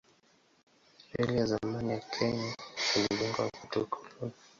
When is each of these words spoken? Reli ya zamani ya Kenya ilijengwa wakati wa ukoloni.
Reli 1.13 1.33
ya 1.37 1.45
zamani 1.45 1.91
ya 1.93 1.99
Kenya 1.99 2.55
ilijengwa 2.95 3.43
wakati 3.45 3.79
wa 3.79 3.85
ukoloni. 3.85 4.33